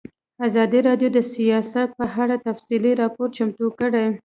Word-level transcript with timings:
ازادي 0.47 0.79
راډیو 0.87 1.09
د 1.13 1.19
سیاست 1.33 1.89
په 1.97 2.05
اړه 2.23 2.35
تفصیلي 2.47 2.93
راپور 3.01 3.27
چمتو 3.37 3.65
کړی. 3.79 4.05